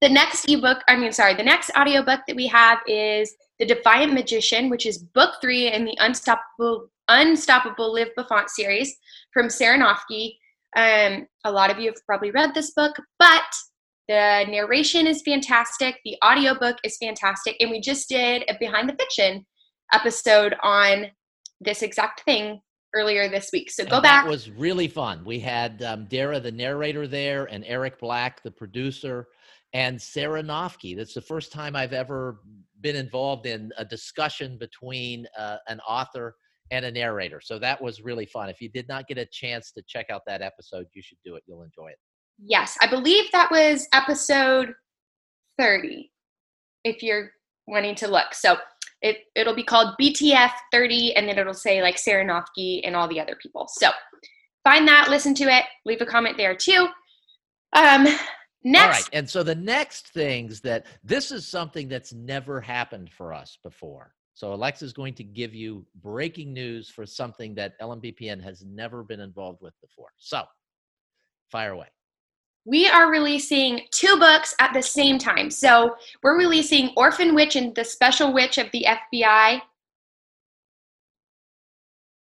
next 0.02 0.48
ebook, 0.52 0.84
I 0.88 0.98
mean, 0.98 1.14
sorry, 1.14 1.34
the 1.34 1.44
next 1.44 1.72
audiobook 1.76 2.20
that 2.28 2.36
we 2.36 2.46
have 2.48 2.80
is 2.86 3.34
the 3.60 3.66
Defiant 3.66 4.14
Magician, 4.14 4.70
which 4.70 4.86
is 4.86 5.00
book 5.00 5.36
three 5.42 5.72
in 5.72 5.86
the 5.86 5.98
Unstoppable 6.00 6.90
Unstoppable 7.10 7.94
Liv 7.94 8.10
Beaufont 8.16 8.50
series 8.50 8.96
from 9.34 9.50
Sarah 9.50 9.80
Noffke. 9.80 10.34
Um, 10.76 11.26
a 11.46 11.52
lot 11.52 11.72
of 11.72 11.80
you 11.80 11.86
have 11.90 12.06
probably 12.06 12.32
read 12.32 12.54
this 12.54 12.72
book, 12.72 12.96
but 13.18 13.44
the 14.08 14.46
narration 14.50 15.08
is 15.08 15.22
fantastic. 15.22 16.00
The 16.06 16.18
audiobook 16.24 16.78
is 16.84 16.98
fantastic. 16.98 17.56
And 17.60 17.72
we 17.72 17.80
just 17.80 18.10
did 18.10 18.44
a 18.50 18.58
behind 18.60 18.90
the 18.90 18.96
fiction 18.96 19.46
episode 19.94 20.56
on 20.62 21.08
this 21.62 21.82
exact 21.82 22.22
thing 22.22 22.62
earlier 22.96 23.30
this 23.30 23.50
week. 23.52 23.70
So 23.72 23.86
go 23.86 24.02
back. 24.02 24.26
It 24.26 24.30
was 24.30 24.50
really 24.50 24.88
fun. 24.88 25.24
We 25.26 25.40
had 25.40 25.82
um, 25.84 26.06
Dara, 26.06 26.40
the 26.40 26.52
narrator, 26.52 27.08
there, 27.08 27.46
and 27.46 27.64
Eric 27.66 28.00
Black, 28.00 28.42
the 28.44 28.52
producer, 28.52 29.28
and 29.74 30.02
Sarah 30.02 30.44
Noffke. 30.44 30.96
That's 30.96 31.14
the 31.14 31.22
first 31.22 31.52
time 31.52 31.76
I've 31.76 31.94
ever 31.94 32.40
been 32.88 32.96
involved 32.96 33.46
in 33.46 33.70
a 33.78 33.84
discussion 33.84 34.58
between 34.58 35.28
uh, 35.38 35.58
an 35.68 35.82
author 35.82 36.38
and 36.72 36.86
a 36.86 36.92
narrator. 36.92 37.42
So 37.42 37.60
that 37.60 37.82
was 37.82 38.02
really 38.02 38.26
fun. 38.26 38.48
If 38.48 38.62
you 38.62 38.70
did 38.70 38.88
not 38.88 39.10
get 39.10 39.18
a 39.18 39.26
chance 39.26 39.74
to 39.74 39.84
check 39.86 40.06
out 40.10 40.22
that 40.26 40.42
episode, 40.42 40.86
you 40.94 41.02
should 41.02 41.18
do 41.26 41.36
it. 41.36 41.44
You'll 41.46 41.64
enjoy 41.64 41.88
it. 41.88 41.98
Yes, 42.40 42.78
I 42.80 42.88
believe 42.88 43.26
that 43.34 43.52
was 43.52 43.90
episode 43.94 44.74
30, 45.60 46.10
if 46.86 47.04
you're 47.04 47.32
wanting 47.68 47.96
to 47.96 48.08
look. 48.08 48.34
So 48.34 48.56
it, 49.02 49.18
it'll 49.36 49.56
be 49.56 49.64
called 49.64 49.96
BTF 50.00 50.52
30, 50.72 51.14
and 51.18 51.28
then 51.28 51.38
it'll 51.38 51.54
say 51.54 51.82
like 51.82 51.98
Sarah 51.98 52.26
Noffke 52.26 52.82
and 52.86 52.96
all 52.96 53.10
the 53.10 53.20
other 53.20 53.36
people. 53.42 53.68
So 53.68 53.90
find 54.64 54.88
that, 54.88 55.10
listen 55.10 55.36
to 55.36 55.44
it, 55.44 55.66
leave 55.86 56.00
a 56.00 56.06
comment 56.06 56.38
there 56.38 56.56
too. 56.56 56.88
Um, 57.74 58.08
Next. 58.64 58.84
All 58.84 58.92
right. 58.92 59.10
And 59.14 59.30
so 59.30 59.44
the 59.44 59.56
next 59.56 60.10
things 60.10 60.62
that 60.62 60.86
this 61.04 61.32
is 61.32 61.48
something 61.48 61.88
that's 61.88 62.14
never 62.14 62.60
happened 62.60 63.12
for 63.12 63.34
us 63.34 63.58
before. 63.64 64.14
So 64.34 64.54
Alexa 64.54 64.86
is 64.86 64.94
going 64.94 65.16
to 65.16 65.24
give 65.24 65.56
you 65.56 65.86
breaking 65.96 66.54
news 66.54 66.90
for 66.90 67.06
something 67.06 67.56
that 67.56 67.80
LMBPN 67.80 68.44
has 68.44 68.64
never 68.64 69.04
been 69.04 69.20
involved 69.20 69.62
with 69.62 69.74
before. 69.82 70.10
So 70.18 70.44
fire 71.50 71.72
away. 71.72 71.88
We 72.66 72.88
are 72.88 73.10
releasing 73.10 73.82
two 73.92 74.20
books 74.20 74.54
at 74.60 74.74
the 74.74 74.84
same 74.84 75.18
time. 75.18 75.50
So 75.50 75.96
we're 76.22 76.38
releasing 76.38 76.92
Orphan 76.98 77.34
Witch 77.34 77.56
and 77.56 77.74
the 77.74 77.86
Special 77.86 78.34
Witch 78.34 78.58
of 78.58 78.70
the 78.74 78.86
FBI. 79.14 79.62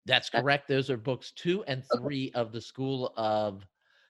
That's 0.06 0.30
uh 0.34 0.42
correct. 0.42 0.68
Those 0.68 0.90
are 0.90 0.98
books 0.98 1.32
two 1.36 1.64
and 1.66 1.84
three 1.98 2.32
okay. 2.34 2.40
of 2.40 2.52
the 2.52 2.62
School 2.62 3.12
of 3.18 3.66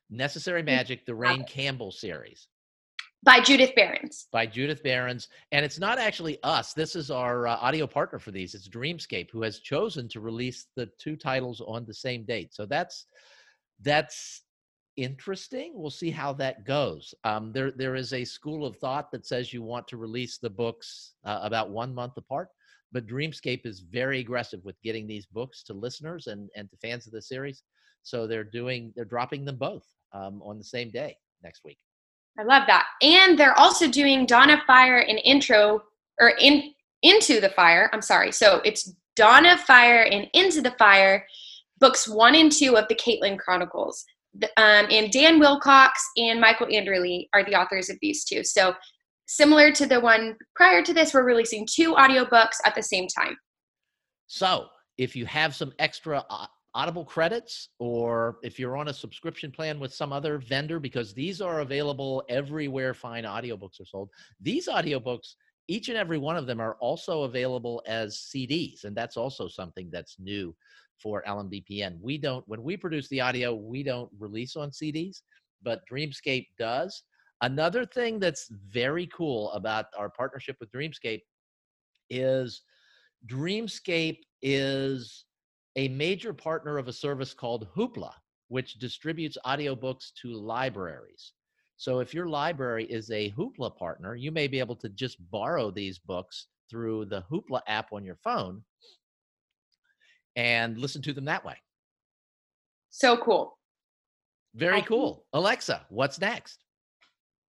Necessary 0.10 0.64
Magic, 0.64 1.06
the 1.06 1.16
Raine 1.16 1.44
Campbell 1.46 1.92
series. 1.92 2.48
By 3.26 3.40
Judith 3.40 3.74
Berens. 3.76 4.28
By 4.32 4.46
Judith 4.46 4.84
Berens. 4.84 5.30
And 5.52 5.66
it's 5.66 5.80
not 5.80 5.98
actually 5.98 6.38
us. 6.44 6.74
This 6.74 6.96
is 6.96 7.10
our 7.10 7.48
uh, 7.48 7.56
audio 7.56 7.88
partner 7.88 8.20
for 8.20 8.30
these. 8.30 8.54
It's 8.54 8.70
Dreamscape, 8.70 9.32
who 9.32 9.42
has 9.42 9.60
chosen 9.60 10.08
to 10.10 10.20
release 10.20 10.68
the 10.76 10.92
two 11.00 11.16
titles 11.16 11.60
on 11.66 11.86
the 11.86 11.94
same 11.94 12.24
date. 12.24 12.54
So 12.54 12.68
that's 12.68 13.08
that's 13.82 14.44
interesting. 14.96 15.74
We'll 15.74 15.90
see 15.90 16.12
how 16.12 16.34
that 16.34 16.66
goes. 16.66 17.16
Um, 17.24 17.52
there, 17.52 17.72
there 17.72 17.96
is 17.96 18.14
a 18.14 18.24
school 18.24 18.64
of 18.64 18.78
thought 18.78 19.12
that 19.12 19.26
says 19.26 19.52
you 19.52 19.64
want 19.64 19.88
to 19.88 19.98
release 19.98 20.38
the 20.38 20.50
books 20.50 21.16
uh, 21.26 21.40
about 21.42 21.72
one 21.72 21.94
month 21.96 22.16
apart, 22.18 22.50
but 22.92 23.08
Dreamscape 23.08 23.66
is 23.66 23.80
very 23.80 24.20
aggressive 24.20 24.64
with 24.64 24.82
getting 24.84 25.08
these 25.08 25.26
books 25.26 25.64
to 25.64 25.74
listeners 25.74 26.28
and, 26.28 26.50
and 26.56 26.70
to 26.70 26.78
fans 26.78 27.08
of 27.08 27.12
the 27.12 27.22
series. 27.22 27.64
So 28.04 28.28
they're 28.28 28.44
doing, 28.44 28.94
they're 28.96 29.04
dropping 29.04 29.46
them 29.46 29.58
both 29.58 29.86
um, 30.16 30.42
on 30.42 30.58
the 30.58 30.64
same 30.64 30.90
day 30.90 31.18
next 31.44 31.64
week. 31.64 31.78
I 32.40 32.44
love 32.44 32.64
that. 32.68 32.88
And 33.02 33.38
they're 33.38 33.58
also 33.58 33.90
doing 33.90 34.26
Dawn 34.26 34.50
of 34.50 34.60
Fire 34.64 35.00
and 35.00 35.20
Intro 35.24 35.84
or 36.20 36.34
in 36.40 36.74
Into 37.02 37.40
the 37.40 37.50
Fire. 37.50 37.90
I'm 37.94 38.02
sorry. 38.02 38.32
So 38.32 38.62
it's 38.66 38.94
Dawn 39.16 39.46
of 39.46 39.60
Fire 39.60 40.04
and 40.04 40.28
Into 40.34 40.62
the 40.62 40.76
Fire, 40.78 41.26
books 41.80 42.08
one 42.08 42.36
and 42.36 42.52
two 42.52 42.78
of 42.78 42.88
the 42.90 42.96
Caitlin 42.96 43.40
Chronicles. 43.40 44.04
Um, 44.58 44.88
and 44.90 45.12
Dan 45.12 45.40
Wilcox 45.40 46.04
and 46.18 46.42
Michael 46.42 46.68
Anderle 46.68 47.28
are 47.34 47.46
the 47.46 47.56
authors 47.56 47.90
of 47.90 47.98
these 48.02 48.26
two. 48.26 48.44
So 48.44 48.74
similar 49.28 49.72
to 49.72 49.86
the 49.86 50.00
one 50.00 50.36
prior 50.56 50.84
to 50.84 50.94
this, 50.94 51.14
we're 51.14 51.24
releasing 51.24 51.66
two 51.66 51.94
audiobooks 51.94 52.58
at 52.66 52.76
the 52.76 52.84
same 52.84 53.08
time. 53.08 53.38
So 54.28 54.66
if 54.98 55.16
you 55.16 55.26
have 55.26 55.56
some 55.56 55.72
extra 55.80 56.26
uh, 56.30 56.48
Audible 56.76 57.06
credits 57.06 57.70
or 57.80 58.38
if 58.44 58.60
you're 58.60 58.76
on 58.76 58.90
a 58.90 58.94
subscription 58.94 59.50
plan 59.50 59.80
with 59.80 59.94
some 59.94 60.12
other 60.12 60.38
vendor, 60.38 60.78
because 60.78 61.14
these 61.14 61.40
are 61.40 61.62
available 61.62 62.22
everywhere 62.28 62.94
fine 62.94 63.24
audiobooks 63.24 63.80
are 63.80 63.86
sold. 63.86 64.10
These 64.42 64.68
audiobooks, 64.68 65.36
each 65.70 65.88
and 65.88 65.98
every 65.98 66.18
one 66.18 66.36
of 66.36 66.48
them 66.48 66.60
are 66.60 66.76
also 66.82 67.24
available 67.24 67.82
as 67.88 68.18
CDs. 68.18 68.84
And 68.84 68.96
that's 68.96 69.16
also 69.16 69.48
something 69.48 69.90
that's 69.90 70.18
new 70.20 70.54
for 71.02 71.24
LMBPN. 71.26 71.98
We 72.02 72.18
don't, 72.18 72.46
when 72.48 72.62
we 72.62 72.76
produce 72.76 73.08
the 73.08 73.22
audio, 73.22 73.56
we 73.56 73.82
don't 73.82 74.10
release 74.20 74.58
on 74.58 74.70
CDs, 74.70 75.22
but 75.64 75.82
Dreamscape 75.90 76.48
does. 76.60 77.04
Another 77.42 77.86
thing 77.86 78.20
that's 78.20 78.50
very 78.50 79.08
cool 79.08 79.52
about 79.52 79.86
our 79.98 80.10
partnership 80.10 80.58
with 80.60 80.72
Dreamscape 80.72 81.22
is 82.10 82.64
Dreamscape 83.28 84.20
is 84.42 85.26
a 85.76 85.88
major 85.90 86.34
partner 86.34 86.78
of 86.78 86.88
a 86.88 86.94
service 86.94 87.34
called 87.34 87.68
Hoopla, 87.76 88.12
which 88.48 88.76
distributes 88.76 89.38
audiobooks 89.46 90.14
to 90.22 90.34
libraries. 90.34 91.34
So 91.78 92.00
if 92.00 92.14
your 92.14 92.28
library 92.28 92.86
is 92.86 93.12
a 93.12 93.32
Hoopla 93.32 93.76
partner, 93.76 94.16
you 94.16 94.32
may 94.32 94.48
be 94.48 94.60
able 94.60 94.78
to 94.78 94.90
just 94.90 95.18
borrow 95.30 95.72
these 95.72 96.00
books 96.00 96.48
through 96.70 97.06
the 97.06 97.24
Hoopla 97.30 97.62
app 97.68 97.92
on 97.92 98.06
your 98.06 98.16
phone 98.24 98.64
and 100.36 100.78
listen 100.78 101.02
to 101.02 101.14
them 101.14 101.26
that 101.26 101.44
way. 101.44 101.56
So 102.90 103.18
cool. 103.18 103.58
Very 104.56 104.82
cool. 104.84 105.26
Alexa, 105.34 105.86
what's 105.90 106.20
next? 106.20 106.64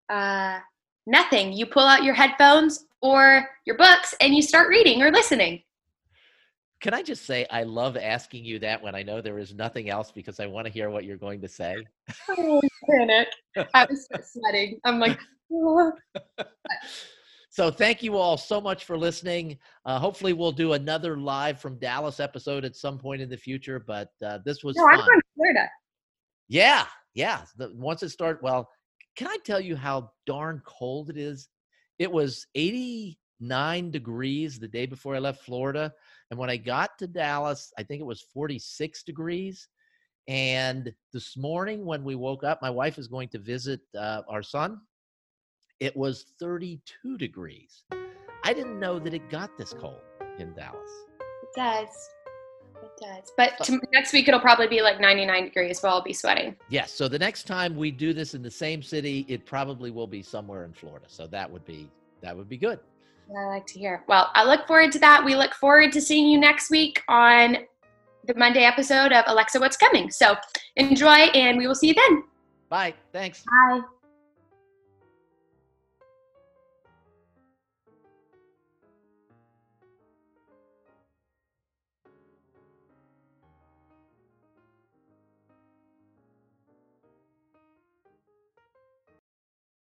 Uh, 0.09 0.61
nothing. 1.07 1.53
You 1.53 1.67
pull 1.67 1.83
out 1.83 2.05
your 2.05 2.15
headphones 2.15 2.85
or 3.01 3.49
your 3.67 3.77
books 3.77 4.15
and 4.21 4.35
you 4.35 4.43
start 4.43 4.69
reading 4.69 5.03
or 5.03 5.11
listening. 5.11 5.63
Can 6.83 6.95
I 6.95 7.03
just 7.03 7.25
say 7.27 7.47
I 7.49 7.63
love 7.63 7.97
asking 7.97 8.45
you 8.45 8.59
that 8.59 8.83
when 8.83 8.97
I 8.97 9.05
know 9.05 9.21
there 9.21 9.39
is 9.39 9.55
nothing 9.55 9.89
else 9.89 10.11
because 10.11 10.41
I 10.41 10.47
want 10.47 10.67
to 10.67 10.73
hear 10.73 10.91
what 10.91 11.05
you're 11.05 11.17
going 11.17 11.41
to 11.43 11.49
say? 11.49 11.77
Oh, 12.31 12.61
panic. 12.91 13.29
I 13.75 13.87
was 13.89 14.09
sweating. 14.25 14.81
I'm 14.85 14.99
like, 14.99 15.17
oh. 15.53 15.93
So 17.51 17.71
thank 17.71 18.03
you 18.03 18.17
all 18.17 18.37
so 18.37 18.61
much 18.61 18.85
for 18.85 18.99
listening. 18.99 19.59
Uh, 19.85 20.01
hopefully 20.01 20.33
we'll 20.33 20.51
do 20.51 20.73
another 20.73 21.17
live 21.17 21.61
from 21.61 21.79
Dallas 21.79 22.19
episode 22.19 22.65
at 22.65 22.75
some 22.75 22.99
point 22.99 23.23
in 23.23 23.29
the 23.29 23.37
future. 23.37 23.79
But 23.79 24.09
uh, 24.25 24.39
this 24.45 24.65
was 24.65 24.75
no, 24.75 24.85
fun. 24.85 24.95
I'm 24.95 25.05
from 25.05 25.21
Florida. 25.37 25.69
Yeah, 26.49 26.87
yeah. 27.15 27.43
The, 27.59 27.71
once 27.75 28.03
it 28.03 28.09
started, 28.09 28.43
well, 28.43 28.69
can 29.15 29.29
I 29.29 29.37
tell 29.45 29.61
you 29.61 29.77
how 29.77 30.11
darn 30.27 30.63
cold 30.65 31.11
it 31.11 31.17
is? 31.17 31.49
It 32.01 32.11
was 32.11 32.47
89 33.43 33.91
degrees 33.91 34.59
the 34.59 34.69
day 34.69 34.87
before 34.87 35.17
I 35.17 35.19
left 35.19 35.45
Florida. 35.45 35.93
And 36.31 36.39
when 36.39 36.49
I 36.49 36.57
got 36.57 36.99
to 36.99 37.07
Dallas, 37.07 37.73
I 37.77 37.83
think 37.83 38.01
it 38.01 38.07
was 38.07 38.23
46 38.23 39.03
degrees. 39.03 39.69
And 40.29 40.93
this 41.13 41.37
morning, 41.37 41.85
when 41.85 42.05
we 42.05 42.15
woke 42.15 42.45
up, 42.45 42.63
my 42.63 42.71
wife 42.71 42.99
is 42.99 43.09
going 43.09 43.29
to 43.31 43.39
visit 43.39 43.81
uh, 43.99 44.23
our 44.29 44.43
son. 44.43 44.81
It 45.81 45.97
was 45.97 46.27
32 46.39 47.19
degrees. 47.19 47.83
I 48.45 48.53
didn't 48.53 48.79
know 48.79 49.01
that 49.01 49.13
it 49.13 49.29
got 49.29 49.59
this 49.59 49.73
cold 49.73 50.01
in 50.39 50.55
Dallas. 50.55 50.91
It 51.43 51.49
does. 51.57 51.89
It 52.81 52.91
does. 53.01 53.33
But 53.37 53.59
to, 53.65 53.81
next 53.93 54.13
week, 54.13 54.29
it'll 54.29 54.41
probably 54.41 54.69
be 54.69 54.81
like 54.81 55.01
99 55.01 55.45
degrees 55.45 55.83
where 55.83 55.91
I'll 55.91 56.03
be 56.03 56.13
sweating. 56.13 56.55
Yes. 56.69 56.93
So 56.93 57.09
the 57.09 57.19
next 57.19 57.49
time 57.49 57.77
we 57.77 57.91
do 57.91 58.13
this 58.13 58.35
in 58.35 58.43
the 58.43 58.51
same 58.51 58.83
city, 58.83 59.27
it 59.29 59.45
probably 59.45 59.91
will 59.91 60.07
be 60.07 60.23
somewhere 60.23 60.65
in 60.65 60.73
Florida. 60.73 61.07
So 61.09 61.27
that 61.29 61.51
would 61.51 61.65
be 61.65 61.91
that 62.21 62.37
would 62.37 62.49
be 62.49 62.57
good. 62.57 62.79
I 63.31 63.47
like 63.47 63.67
to 63.69 63.79
hear. 63.79 64.05
Well, 64.09 64.31
I 64.35 64.45
look 64.45 64.67
forward 64.67 64.93
to 64.93 64.99
that. 64.99 65.25
We 65.25 65.35
look 65.35 65.55
forward 65.55 65.93
to 65.93 66.01
seeing 66.01 66.29
you 66.29 66.39
next 66.39 66.71
week 66.71 67.03
on 67.09 67.59
the 68.27 68.35
Monday 68.35 68.65
episode 68.65 69.13
of 69.13 69.25
Alexa 69.27 69.59
What's 69.59 69.77
Coming. 69.77 70.11
So 70.11 70.37
enjoy, 70.77 71.09
and 71.09 71.59
we 71.59 71.67
will 71.67 71.75
see 71.75 71.89
you 71.89 71.95
then. 71.95 72.25
Bye. 72.69 72.95
Thanks. 73.13 73.43
Bye. 73.45 73.81